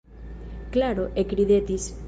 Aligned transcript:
Klaro 0.77 1.05
ekridetis. 1.25 1.91